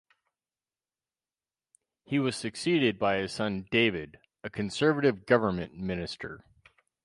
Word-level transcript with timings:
He 2.05 2.17
was 2.17 2.35
succeeded 2.35 2.97
by 2.97 3.17
his 3.17 3.31
son 3.33 3.67
David, 3.69 4.17
a 4.43 4.49
Conservative 4.49 5.27
government 5.27 5.75
minister. 5.75 6.43